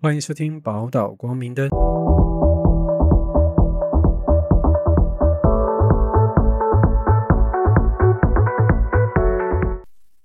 [0.00, 1.68] 欢迎收听宝岛光明灯。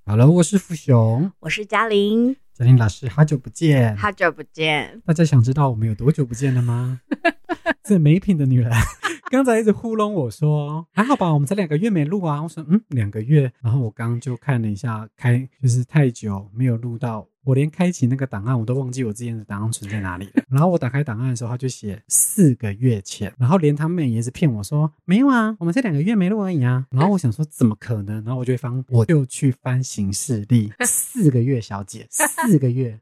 [0.05, 3.97] Hello，我是福雄，我是嘉玲，嘉玲老师，好久不见。
[3.97, 5.01] 好久不见。
[5.07, 7.01] 大家想知道我们有多久不见了吗？
[7.83, 8.71] 这没品的女人，
[9.31, 12.43] 刚才一直糊弄我说还好吧，我们才两个月没录啊。
[12.43, 13.51] 我说嗯，两个月。
[13.63, 20.43] 然后我刚刚就看了一下，开就是太久没有录到，我连开启那个档案我都忘记我之前的档案存在哪里了。
[20.49, 23.33] 然后我打开档案的时候，他就写四个月前。
[23.37, 26.85] 然后连他妹也是骗我说没有啊，我们才两个月没录而已啊。
[26.91, 28.23] 然后我想说怎么可能？
[28.23, 32.99] 然后我就翻，我就去翻行事历， 四个月，小姐，四个月，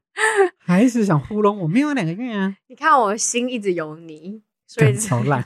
[0.58, 1.68] 还是想糊弄我？
[1.68, 2.58] 没有两个月啊。
[2.68, 5.46] 你看我心一直有你，所以超烂。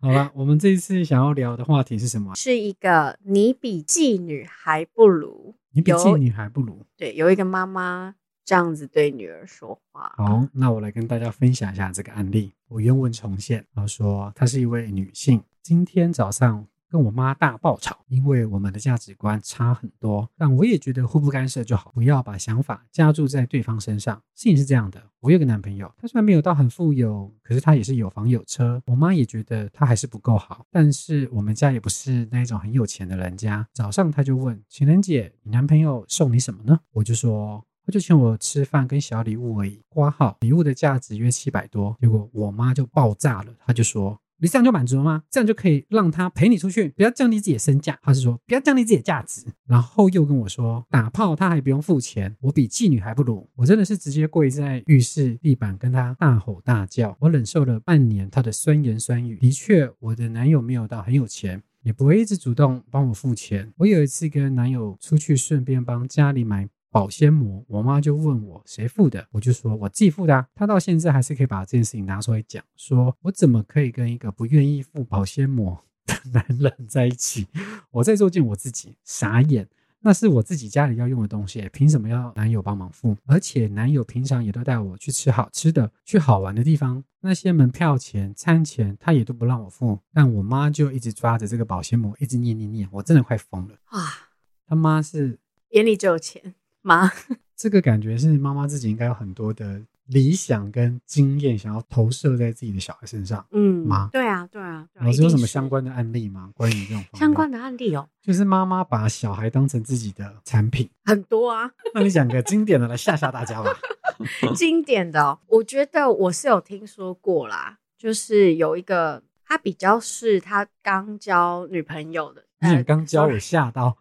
[0.00, 2.34] 好了，我们这一次想要聊的话题是什么？
[2.34, 5.54] 是一个你比妓女还不如。
[5.78, 6.84] 你比妓女还不如。
[6.96, 10.12] 对，有一个妈妈这样子对女儿说话。
[10.16, 12.52] 好，那我来跟大家分享一下这个案例。
[12.66, 24.16] 我原文重现，然后说她是一位女性，今天早上跟我妈大爆吵，因为我们的价值观差很多，但我也觉得互不干涉就好，不要把想法加注在对方身上。
[24.34, 28.82] 事情是这样的，我有个男朋友，他虽然没有到很富有，可是他也是有房有车。
[28.86, 33.66] 我妈也觉得他还是不够好，但是我们家也不是那种很有钱的人家。
[33.72, 36.80] 早上他就问情人节，你男朋友送你什么呢？
[36.92, 37.64] 我就说。
[37.84, 41.96] 他就请我吃饭跟小礼物而已，挂号礼物的价值约七百多。
[41.98, 45.22] 结果我妈就爆炸了，她就说：“你这样就满足了吗？
[45.30, 53.48] 这样就可以让他陪你出去，不要降低自己的身价。”他是说不要降低自己的价值，然后又跟我说打炮他还不用付钱，我比妓女还不如。
[53.56, 57.16] 我真的是直接跪在浴室地板跟他大吼大叫。
[57.20, 59.36] 我忍受了半年他的酸言酸语。
[59.36, 63.72] 的确，我的男友没有到很有钱，也不会一直主动帮我付钱。
[63.78, 66.68] 我有一次跟男友出去，顺便帮家里买。
[66.90, 70.34] 保鲜膜，我妈就问我谁付的，我就说我自己付的。
[70.34, 70.48] 啊。
[70.54, 77.46] 她到现在还是可以把这件事情拿出来讲，说我怎么可以跟一个不愿意付保鲜膜的男人在一起？
[77.90, 79.68] 我在做件我自己傻眼，
[80.00, 83.16] 那是我自己家里要用的东西，凭什么要男友帮忙付？
[83.26, 94.30] 而且男友平常也都带我去吃好吃的，去好玩的地方，那些门票钱、餐钱他也都不让我付，但我妈就一直抓着这个保鲜膜，一直念念念，我真的快疯了啊！
[94.66, 95.38] 他妈是
[95.70, 96.54] 眼里只有钱。
[96.88, 97.12] 妈，
[97.54, 103.44] 这个感觉是妈妈自己应该有很多的理想跟经验，想要投射在自己的小孩身上。
[103.50, 104.88] 嗯，妈，对啊，对啊。
[104.94, 106.50] 老师有什么相关的案例吗？
[106.54, 111.70] 关于这种相关的案例哦，就是妈妈把小孩当成自己的产品，很多啊。
[111.92, 113.70] 那你讲个经典的来吓吓大家吧。
[114.56, 123.98] 经典的，我觉得我是有听说过啦，就是有一个他比较是他刚交女朋友的，你刚交我吓到，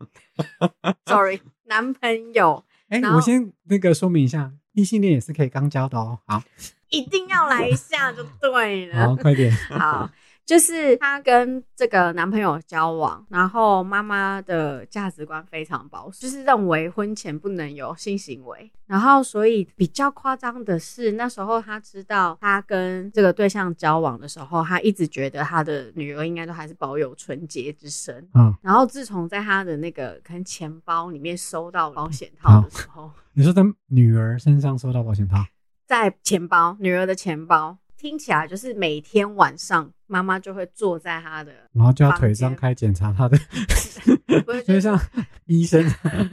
[1.05, 2.63] sorry，男朋友。
[2.89, 6.19] 哎，我先那个说明一下，异性恋也是可以刚交的哦。
[6.25, 6.41] 好，
[6.89, 9.07] 一定要来一下就对了。
[9.07, 9.51] 好，快点。
[9.69, 10.09] 好。
[10.47, 18.72] 就是她跟这个男朋友交往，然后妈妈的价值观非常保守，就是认为婚前不能有性行为。
[18.85, 28.25] 然后，所以比较夸张的是，那时候她知道她跟这个对象交往的时候，她一直觉得她的女儿应该都还是保有纯洁之身。
[28.34, 28.56] 嗯。
[28.62, 35.35] 然后，自从在她的那个可能钱包里面收到保险套的时候，你说在女儿身上收到保险套，
[35.85, 37.78] 在钱包，女儿的钱包。
[37.97, 43.38] 听起来就是每天晚上妈妈就会坐在他的，然后就要腿张开检查他的，
[44.66, 45.00] 就像
[45.45, 45.84] 医生。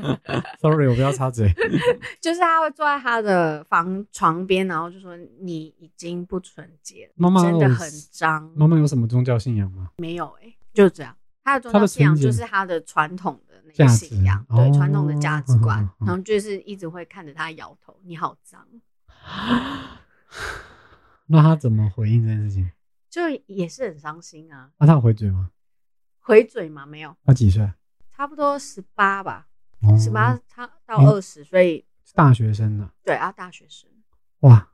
[0.61, 1.53] Sorry，我不要插嘴。
[2.21, 9.91] 就是他会坐在他的房床边，然后就说：“你已经不纯洁了，妈妈真的很脏。”妈妈有什么宗教信仰吗？
[9.99, 11.15] 没有哎，就这样。
[11.43, 18.65] 他的宗教信仰就是他的传统的那个信仰，对传统的价值观，然后就是一直会看着他摇头：“你好脏。”
[21.27, 22.71] 那他怎么回应这件事情？
[23.15, 24.73] 就也是很伤心啊。
[24.77, 25.53] 那他有回嘴吗？
[26.19, 26.85] 回嘴吗？
[26.85, 27.17] 没有。
[27.25, 27.73] 他几岁？
[28.11, 29.47] 差不多十八吧，
[29.97, 32.91] 十八他到二十，所以大学生呢？
[33.05, 33.89] 对啊，大学生。
[34.41, 34.69] 哇，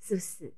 [0.00, 0.52] 是不是？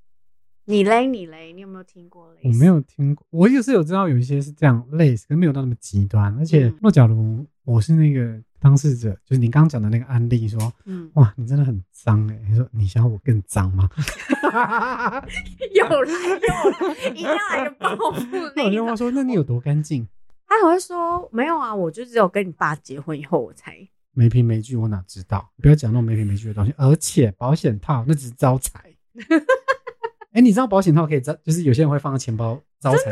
[0.65, 1.06] 你嘞？
[1.06, 1.53] 你嘞？
[1.53, 2.49] 你有没有听过类似？
[2.49, 6.35] 我没有听过，我也是有知道有一些是这样类似，可没有到那么极端。
[6.38, 8.43] 而且，若假如我是那个。
[8.64, 12.40] 当事者就是你刚刚讲的那个案例，说，嗯，哇，你真的很脏哎！
[12.49, 13.87] 你说你想要我更脏吗？
[15.75, 18.25] 有来又来，一定要来个报复。
[18.56, 20.08] 那有话说，那你有多干净？
[20.46, 23.76] 他还会说没有啊，我就只有跟你爸结婚以后我才
[24.14, 25.50] 没凭没据，我哪知道？
[25.60, 26.72] 不要讲那种没凭没据的东西。
[26.78, 28.81] 而且保险套那只是招财。
[30.32, 33.10] 哎，你知道保险套可以招，就是有些人会放在钱包招财，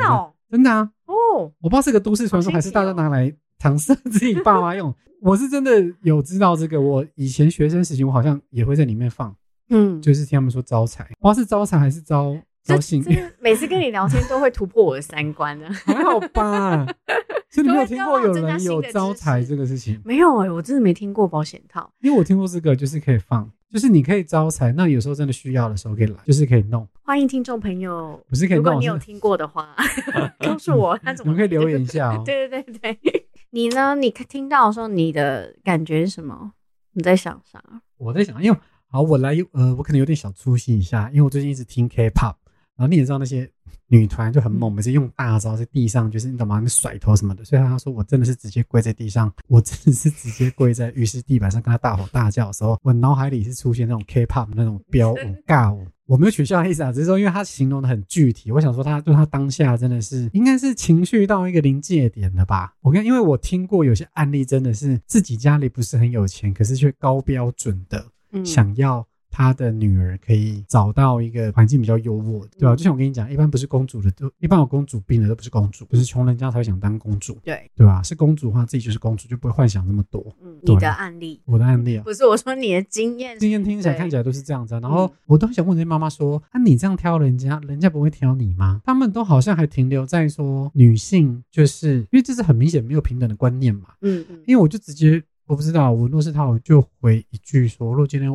[0.51, 0.91] 真的啊？
[1.05, 3.37] 哦，我不知道是个都市传说还是大家拿来。
[3.59, 4.93] 尝试自己爸妈用，
[5.25, 5.71] 我是真的
[6.03, 6.81] 有知道这个。
[6.81, 9.35] 我以前学生时期，我好像也会在里面放。
[9.71, 15.71] 嗯，就是听他们说招财，不知道是招财还是招招幸运，每次跟你聊天都会突破我的三观的。
[15.71, 16.85] 还好吧？
[17.49, 20.01] 所以你没有听过有人有招财这个事情？
[20.05, 21.89] 没有哎、我真的没听过保险套。
[22.01, 29.75] 因为我听过这个，就是可以放，就是你可以招财，那有时候真的需要的时候可以来，就是可以弄，欢迎听众朋友，不是可以弄，如果你有听过的话，
[30.41, 31.33] 告诉我那怎么。
[31.33, 32.23] 你们可以留言一下哦。
[32.27, 33.22] 对对对对，
[33.55, 33.95] 你呢？
[33.97, 36.53] 你听到的时候，你的感觉是什么？
[36.93, 37.63] 你在想啥？
[37.99, 42.37] 我在想，因为好，我来呃，我可能有点想粗心一下，因为我最近一直听 K-pop，
[42.83, 43.49] 然后你也知道那些
[43.87, 46.59] 女团就很猛，嗯每次用大招在地上，就是你懂吗？
[46.61, 55.87] 那甩头什么的，所以他说我真的是直接跪在地上，我真的是直接跪在浴室地板上跟他大吼大叫的时候，我脑海里是出现那种 K-pop 那种飙舞 尬舞。
[56.07, 62.75] 我没有取笑的意思啊，只是说因为他形容的很具体，我想说他就他当下真的是应该是情绪到一个临界点了吧。
[62.81, 72.77] 我跟因为我听过有些案例真的是自己家里不是很有钱，可是却高标准的嗯，想要他的女儿可以找到一个环境比较优渥的，对吧、嗯。
[72.77, 78.03] 就像我跟你讲，一般不是公主的都，一般有公主病的都不是公主，不是穷人家才会想当公主，对，对吧？
[78.03, 80.23] 是公主的话，自己就是公主，就不会幻想那么多。
[80.43, 80.75] 嗯，对。
[80.75, 81.41] 你的案例。
[81.47, 85.11] 我的案例啊，不是我说你的经验，经验听起来看起来都是这样子、啊，然后嗯。
[85.27, 88.83] 我都很想问这些妈妈说：啊，你这样挑人家，人家不会挑你吗？
[88.85, 93.89] 他们都好像还停留在说女性就是因为这是很明显没有平等的观念嘛。
[94.03, 98.31] 嗯嗯，因为我就直接我不知道，我若是他，我就回一句说：如果今天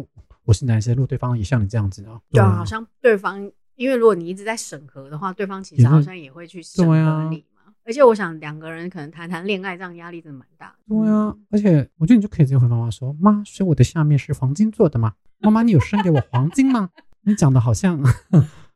[0.48, 2.18] 我是男生，如果对方也像你这样子啊？
[2.32, 7.74] 对啊，啊好像对方，因为如果你一直在审核的话，对方其实好像也会去审核你嘛。
[7.84, 10.76] 而且我想两个人可能谈谈恋爱，这样压力真的蛮大的。
[10.88, 15.14] 对啊，而且我觉得你就可以直接回妈妈说：妈，所以我的下面是黄金做的吗？
[15.40, 16.92] 妈妈，你有生给我黄金吗？
[17.24, 18.02] 你讲的好像，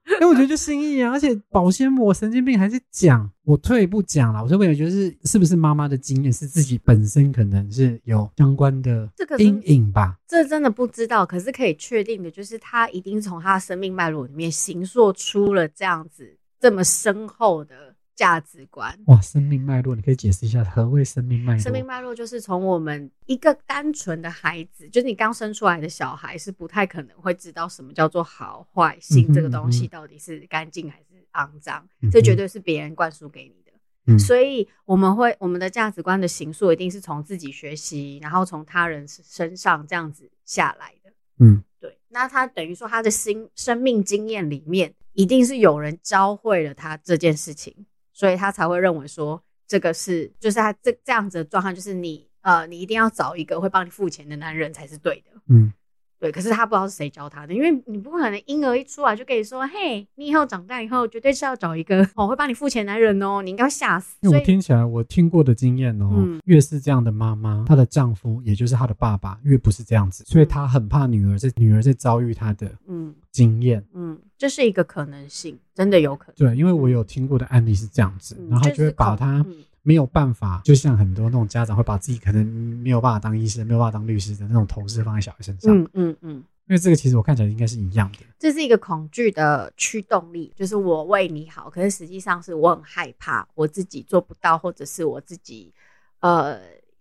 [0.07, 10.17] 因为 我觉得就心意啊，而且保鲜膜神经病还是讲，我退一步讲了，我这边也觉得是是不是妈妈的经验是自己本身可能是有相关的这个阴影吧？
[10.27, 18.97] 这真的不知道，可是可以确定的就是，他一定从他的生命脉络里面形塑出了这样子这么深厚的价值观。
[19.07, 21.59] 哇，生命脉络，你可以解释一下何谓生命脉络？
[21.59, 33.71] 生命脉络就是从我们一个单纯的孩子，就是你刚生出来的小孩，是不太可能会知道什么叫做好坏性这个东西到底是干净还是肮脏，这绝对是别人灌输给你的。
[34.07, 41.13] 嗯所以我们会我们的价值观的形塑一定是从自己学习，然后从他人身上这样子下来的。
[41.37, 47.85] 嗯对，那他等于说他的心生命经验里面，一定是有人教会了他这件事情，
[48.21, 55.31] 所以他才会认为说这个是就是他这这样子的状态，就是你呃，你一定要找一个会帮你付钱的男人才是对的。
[55.47, 55.73] 嗯
[56.21, 64.17] 对，可是他不知道是谁教他的，因为你不可能婴儿一出来就跟你说，嘿，你以后长大以后绝对是要找一个哦会帮你付钱男人哦，你应该会吓死。
[64.21, 73.83] 因为我听起来，我听过的经验哦，嗯越是这样的妈妈，她的丈夫也就是她的爸爸，越不是这样子，所以她很怕女儿在女儿在遭遇她的嗯经验。
[73.93, 76.35] 嗯，这是一个可能性，真的有可能。
[76.35, 86.33] 对，因为我有听过的案例是这样子，嗯然后就会把她嗯没有办法，就像很多那种家长会把自己可能没有办法当医生、没有办法当律师的那种投射放在小孩身上，嗯嗯嗯，
[86.67, 88.19] 因为这个其实我看起来应该是一样的。
[88.37, 95.73] 这是一个恐惧的驱动力，就是我为你好，可是实际上是我很害怕我自己做不到，或者是我自己
[96.19, 96.59] 呃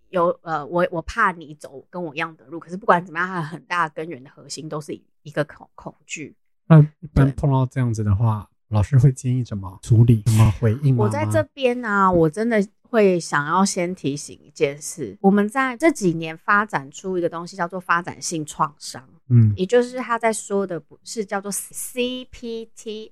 [0.08, 6.34] 有呃我我怕你走跟我一样的路，可是不管怎么样，它很大的根源的核心都是一个恐恐惧。
[6.66, 11.04] 那一般碰到这样子的话，老师会建议怎么处理、怎么回应吗？
[11.04, 23.10] 我在这边呢、我真的会想要先提醒一件事：我们在这几年发展出一个东西，叫做发展性创伤，嗯也就是他在说的不是叫做 CPTSD，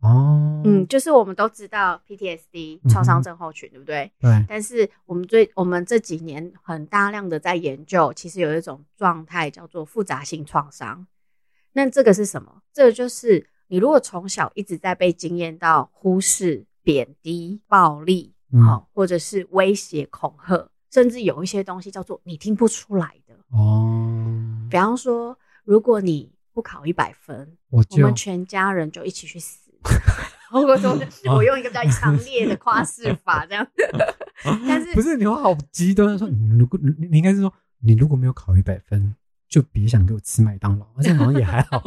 [0.00, 4.10] 哦嗯，就是我们都知道 PTSD 创伤症候群，对不对？
[4.20, 11.06] 对但是我们最我们这几年很大量的在研究，其实有一种状态叫做复杂性创伤。
[11.74, 12.62] 那这个是什么？
[12.72, 23.34] 这个就是你如果从小一直在被经验到忽视、贬低、暴力，嗯好、或者是威胁、恐吓，甚至有一些东西叫做你听不出来的。
[23.56, 29.70] 哦，比方说，如果你不考一百分，我我们全家人就一起去死。
[30.52, 30.94] 我说，
[31.34, 33.66] 我用一个比较强烈的夸 饰法，这样。
[34.68, 39.16] 但是不是你会好极端地说，你如果你你应该是说，你如果没有考一百分，
[39.52, 41.82] 就别想给我吃麦当劳，而且好像也还好。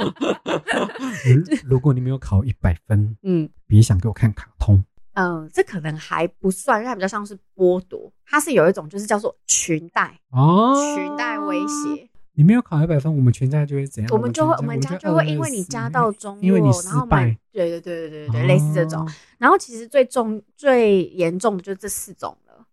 [1.25, 4.83] 如 如果你没有考一百分，嗯别想给我看卡通。
[5.13, 12.07] 嗯、呃这可能还不算，因为它比较像是剥夺，它是有一种就是叫做裙带，哦，裙带威胁。
[12.33, 14.13] 你没有考一百分，我们全家就会怎样？
[14.13, 19.01] 我们就会，我全们家家就会 因为你家道中落，然后败买，对对对对对对，类似这种。
[19.01, 22.65] 哦然后其实最重、最严重的就是这四种了。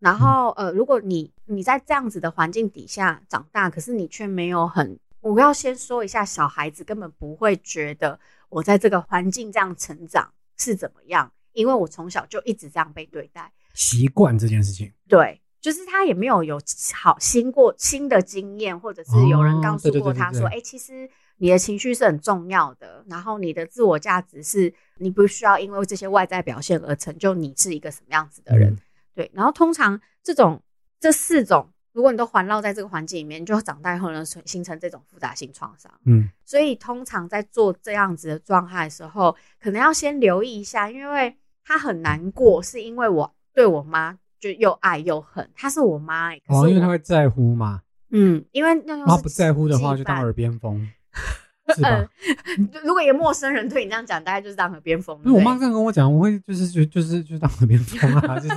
[0.00, 13.52] 然后呃，如果你你在这样子的环境底下长大，可是你却没有很我要先说一下，小孩子根本不会觉得我在这个环境这样成长是怎么样，因为我从小就一直这样被对待。
[13.74, 16.58] 习惯这件事情，对，就是他也没有有
[16.94, 28.70] 好新过新的经验，或者是有人告诉过他说，哎、其实你的情绪是很重要的，然后你的自我价值是你不需要因为这些外在表现而成就你是一个什么样子的人。
[28.70, 28.78] 嗯
[29.14, 30.62] 对，然后通常这种
[30.98, 35.90] 这四种，如果你都环绕在这个环境里面，你就长大以后呢，形成这种复杂性创伤。
[36.04, 50.88] 嗯所以通常在做这样子的状态的时候，可能要先留意一下，因为他很难过，是因为我对我妈就又爱又恨，她是我妈、欸，可是哦，因为我他会在乎嘛，嗯，因为那然后不在乎的话就当耳边风，
[51.76, 52.08] 是吧呃？
[52.82, 55.16] 如果一个陌生人对你这样讲，大概就是当耳边风。
[55.24, 58.54] 因为我对妈这样跟我讲，我会就是就就是就当耳边风啊，就是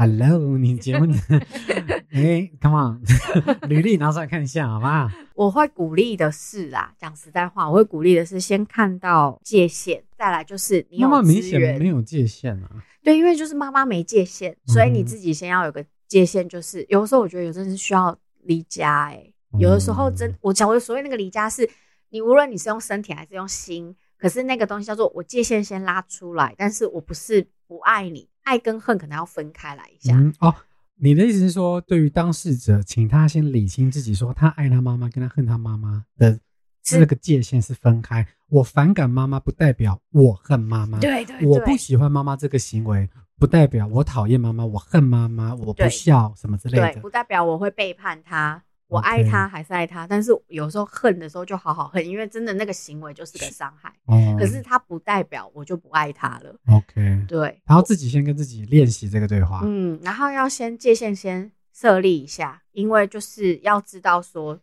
[0.00, 1.10] Hello，你结婚？
[2.14, 3.02] 哎，Come on，
[3.68, 5.12] 履历拿出来看一下好吗？
[5.34, 12.70] 我会鼓励的是啦，讲实在话，我会鼓励的是先看到界限，再来就是你有妈妈明显没有界限啊，
[13.02, 16.48] 对，因为就是妈妈没界限，所以你嗯自己先要有个界限。
[16.48, 21.68] 就是有的时候我觉得有真的是需要离家、欸，有的时候真嗯我讲我所谓那个离家是，
[22.10, 30.14] 你无论你是用身体还是用心，可是那个东西叫做我界限先拉出来，但是我不是不爱你，爱跟恨可能要分开来一下。
[30.16, 30.54] 嗯哦。
[31.00, 36.36] 你的意思是说，对于当事者，请他先理清自己，说他爱他妈妈跟他恨他妈妈的
[36.82, 38.26] 这个界限是分开。
[38.48, 40.98] 我反感妈妈，不代表我恨妈妈。
[40.98, 47.08] 对对我不喜欢妈妈这个行为，不代表我讨厌妈妈，我恨妈妈，我不对孝什么之类对，的不。
[47.08, 48.60] 代表我会背叛他。
[48.88, 53.92] 我爱他还是爱他，但是有时候恨的时候就好好恨，因为真的那个行为就是个伤害。
[54.06, 56.56] 哦，可是他不代表我就不爱他了。
[56.68, 59.60] OK， 对，然后自己先跟自己练习这个对话。
[59.64, 64.58] 嗯，然后要先界限先设立一下，因为就是要知道说，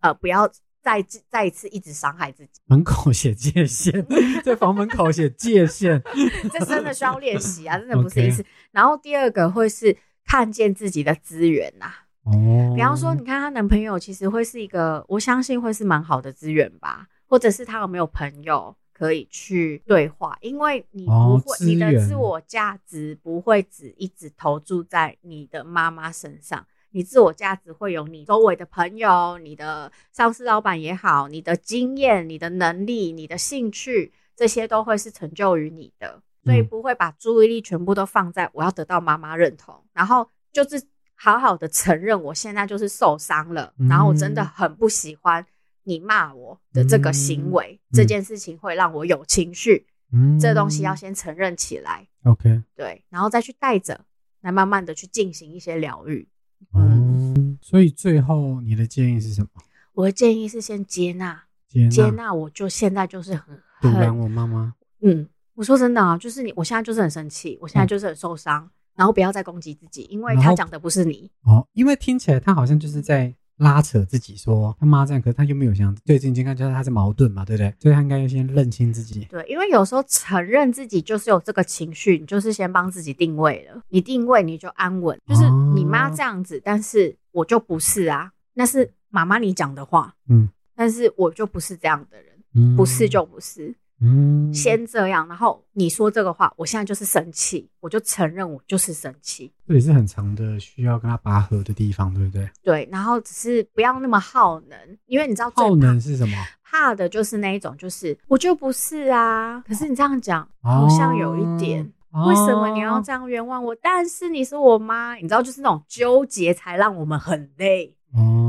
[0.00, 0.46] 呃，不要
[0.82, 4.04] 再再一次一直伤害自己，门口写界限，
[4.44, 6.02] 在房门口写界限。
[6.52, 8.44] 这真的需要练习啊，真的不是一次。
[8.72, 9.96] 然后第二个会是
[10.26, 11.92] 看见自己的资源呐、
[12.24, 26.66] 哦，比方说，你看她男朋友其实会是一个，我相信会是蛮好的资源吧，或者是他有没有朋友可以去对话，因为你不哦会，你的自我价值不会只一直投注在你的妈妈身上。
[26.92, 40.82] 你自我价值会有你周围的朋友、你的上司、老板也好，你的经验、你的能力、你的兴趣，这些都会是成就于你的，所以嗯不会把注意力全部都放在我要得到妈妈认同，然后就是
[41.22, 45.44] 好好的承认我现在就是受伤了，嗯然后我真的很不喜欢
[45.84, 52.62] 你骂我的这个行为，嗯这件事情会让我有情绪，嗯这东西要先承认起来，OK。
[52.74, 54.06] 对，然后再去带着，
[54.40, 56.26] 来慢慢的去进行一些疗愈。
[56.74, 59.48] 嗯，所以最后你的建议是什么？
[59.92, 61.44] 我的建议是先接纳，
[61.90, 64.74] 接纳我就现在就是很堵拦很我妈妈。
[65.02, 77.74] 嗯，我说真的啊，就是你，我现在就是很生气，我现在嗯就是很受伤，然后不要再攻击自己，因为他讲的不是你，哦，因为听起来他好像就是在拉扯自己，说他妈这样，可是他又没有想对自己看，就是他是矛盾嘛，对不对？
[77.80, 79.24] 所以他应该要先认清自己。
[79.30, 102.50] 对，因为有时候承认自己就是有这个情绪，你就是先帮自己定位了，你定位你就安稳，就是你妈哦这样子，但是我就不是啊，那是妈妈你讲的话，嗯，但是我就不是这样的人，嗯，不是就不是，嗯，先这样，然后你说这个话，我现在就是生气，我就承认我就是生气，这也是很长的需要跟他拔河的地方，对不对？
[102.62, 106.36] 对，然后只是不要那么耗能，因为你知道最耗能是什么？
[106.62, 111.82] 怕的就是那一种，就是我就不是啊，可是你这样讲好像有一点。
[112.12, 113.72] 哦为什么你要这样冤枉我？
[113.80, 117.94] 但是你是我妈，你知道，就是那种纠结才让我们很累。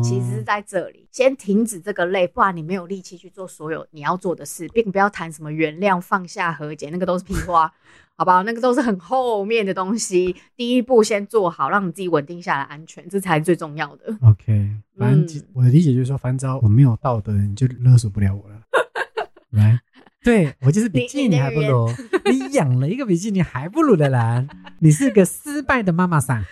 [0.01, 7.72] 哦，其实是在这里，先停止这个累，不然你没有力气去做所有你要做的事，并不要谈什么原谅、放下、和解，那个都是屁话，
[8.17, 8.43] 好不好？
[8.43, 10.36] 那个都是很后面的东西。
[10.55, 14.17] 第一步先做好，让你自己稳定下来，安全，这才是最重要的。
[14.22, 18.62] OK，反正嗯我的理解就是说，反正我没有道德，你就勒索不了我了。
[19.51, 19.79] 来，
[20.24, 21.89] 对我就是比基尼还不如，
[22.25, 24.48] 你养了一个比基尼还不如的人，
[24.79, 26.43] 你是个失败的妈妈桑，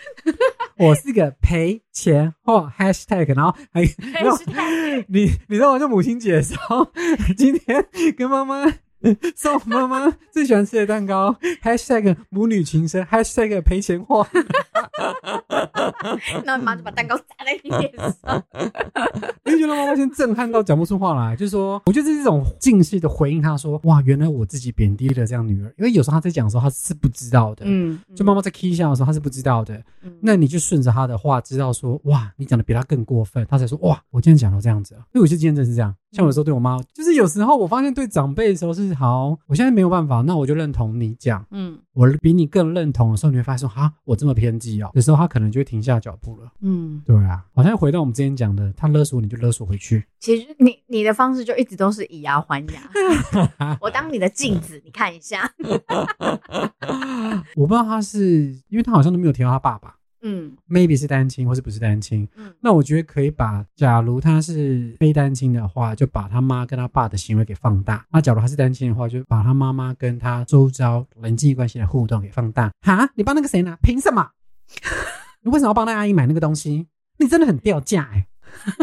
[0.80, 3.82] 我是个赔钱货 hashtag，然后还
[4.14, 4.34] 没有
[5.08, 5.78] 你你知道吗？
[5.78, 6.90] 就母亲节的时候，
[7.36, 8.64] 今天跟妈妈
[9.34, 14.26] 送我妈妈最喜欢吃的蛋糕，#hashtag 母女情深，#hashtag 赔钱货。
[16.44, 17.92] 然后你妈就把蛋糕砸在你脸
[18.22, 18.42] 上。
[19.44, 23.40] 你就觉得妈妈先震撼到讲不出话来，就是说，我觉得这是一种近视的回应。
[23.40, 27.64] 她说：“哇，原来我自己贬低了这样女儿。”因为有时候她在讲的时候，她是不知道的。
[27.66, 29.74] 嗯，就妈妈在 K 下的时候，她是不知道的。
[30.02, 35.94] 嗯那你就顺着她的话，知道说：“哇，你讲的比她更过分。”她才说：“哇，我今天讲到这样子啊。”因为我就今天真是这样。
[36.12, 41.44] 像有时候对我妈，就是有时候我发现对长辈的时候是好，我现在没有办法，那我就认同你讲。
[41.50, 46.50] 嗯我比你更认同的时候，你会发现说：“哈，我这么偏激哦。”有时候他可能就会停下脚步了。
[46.60, 50.06] 嗯，对啊，好像回到我们之前讲的，他勒索你就勒索回去。
[50.18, 52.80] 其实你你的方式就一直都是以牙还牙。
[53.82, 55.52] 我当你的镜子，你看一下。
[57.56, 62.28] 我不知道他是，因为他好像都没有提到他爸爸嗯，maybe 是单亲或是不是单亲。
[62.36, 72.70] 嗯那我觉得可以把，假如他是非单亲的话，就把他妈跟他爸的行为给放大；那假如他是单亲的话，就把他妈妈跟他周遭人际关系的互动给放大。
[72.82, 73.76] 哈，你帮那个谁拿？
[73.82, 74.30] 凭什么？
[75.42, 76.86] 你为什么要帮那阿姨买那个东西？
[77.18, 78.26] 你真的很掉价哎、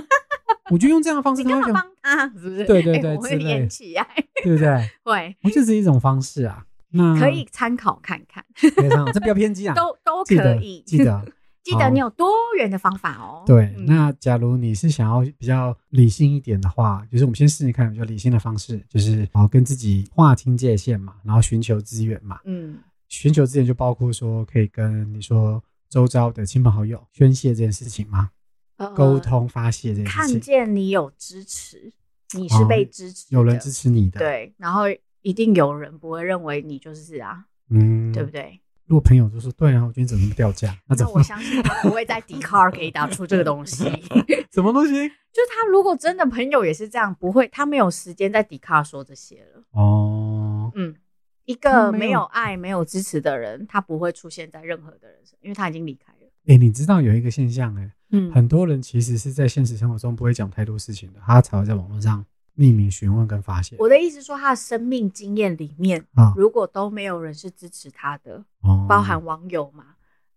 [0.72, 2.28] 我就用这样的方式，他会觉得帮他？
[2.40, 2.66] 是不是？
[2.66, 4.08] 对对哎我会对之类连起来。
[4.44, 4.90] 对不对？
[5.04, 6.64] 会我就是一种方式啊。
[6.98, 9.74] 那可以参考看看，这样，这不要偏激啊。
[9.78, 10.84] 都都可以。
[10.86, 11.24] 记得。
[11.64, 13.44] 记得你有多元的方法哦。
[13.46, 22.40] 对，嗯那假如你是想要比较理性一点的话，就是我们先试试看比较理性的方式，就是好跟自己划清界限嘛，然后寻求资源嘛。
[22.46, 22.78] 嗯
[23.10, 28.30] 寻求资源就包括说可以跟你说周遭的亲朋好友宣泄这件事情嘛，
[28.78, 31.92] 呃沟通发泄这件看事情，见你有支持，
[32.38, 34.84] 你是被支持的，有人支持你的，，对，然后
[35.22, 38.32] 一定有人不会认为你就是啊，嗯，对不？
[38.32, 38.62] 对？
[38.86, 43.84] 如果朋友就说对啊，我觉得你怎么那么掉价，那怎我相信他不会在 d c a r 可以打出这个东西。
[44.52, 44.94] 什么东西？
[45.38, 49.64] 就是他如果真的朋友也是这样，不会，他没有时间在 d c a r 说这些了。
[49.72, 50.96] 哦，嗯，
[51.44, 56.32] 一个没有爱、没有支持的人，他不会出现在任何的人身，因为他已经离开了。
[56.48, 62.26] 哎，你知道有一个现象哎、嗯很多人其实是在现实生活中不会讲太多事情的，他才会在网络上
[62.58, 66.34] 匿名询问跟发现我的意思说，他的生命经验里面，啊。
[66.36, 69.86] 如果都没有人是支持他的，哦包含网友嘛，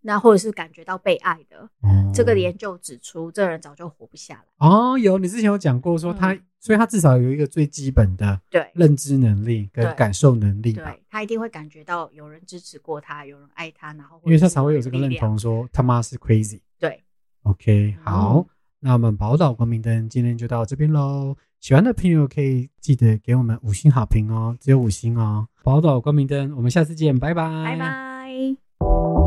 [0.03, 4.45] 那或者是感觉到被爱的，哦这个研究指出，这人早就活不下来。
[4.69, 15.11] 哦，有你之前有讲过说他，嗯所以他至少有一个最基本的对认知能力跟感受能力吧，对，他一定会感觉到有人支持过他，有人爱他，然后因为他才会有这个认。
[15.17, 16.61] 同说他妈是 crazy。
[16.79, 17.03] 对
[17.45, 18.47] ，OK，嗯好，
[18.79, 21.35] 那我们宝岛光明灯今天就到这边喽。
[21.61, 25.47] 喜欢的朋友可以记得给我们五星好评哦，只有五星哦。
[25.63, 29.20] 宝岛光明灯，我们下次见，拜拜，拜拜。